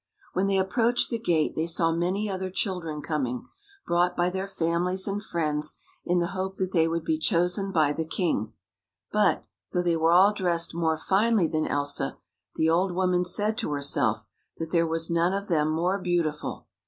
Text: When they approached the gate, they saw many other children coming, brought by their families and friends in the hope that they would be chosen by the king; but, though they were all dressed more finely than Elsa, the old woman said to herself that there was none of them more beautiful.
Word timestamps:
When 0.33 0.47
they 0.47 0.57
approached 0.57 1.11
the 1.11 1.19
gate, 1.19 1.53
they 1.53 1.67
saw 1.67 1.91
many 1.91 2.27
other 2.27 2.49
children 2.49 3.03
coming, 3.03 3.45
brought 3.85 4.17
by 4.17 4.31
their 4.31 4.47
families 4.47 5.07
and 5.07 5.23
friends 5.23 5.75
in 6.03 6.17
the 6.17 6.29
hope 6.33 6.55
that 6.55 6.71
they 6.71 6.87
would 6.87 7.05
be 7.05 7.19
chosen 7.19 7.71
by 7.71 7.93
the 7.93 8.03
king; 8.03 8.51
but, 9.11 9.43
though 9.73 9.83
they 9.83 9.95
were 9.95 10.09
all 10.11 10.33
dressed 10.33 10.73
more 10.73 10.97
finely 10.97 11.47
than 11.47 11.67
Elsa, 11.67 12.17
the 12.55 12.67
old 12.67 12.93
woman 12.95 13.23
said 13.23 13.59
to 13.59 13.73
herself 13.73 14.25
that 14.57 14.71
there 14.71 14.87
was 14.87 15.11
none 15.11 15.33
of 15.33 15.49
them 15.49 15.69
more 15.69 15.99
beautiful. 15.99 16.65